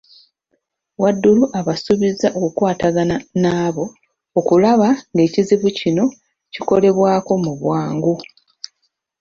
Wadulu 1.01 1.43
abasuubizza 1.59 2.27
okukwatagana 2.39 3.15
n'ab 3.41 3.75
okulaba 4.39 4.89
ng'ekizibu 5.13 5.67
kino 5.79 6.05
kikolebwako 6.53 7.31
mu 7.43 7.51
bwangu. 7.59 8.13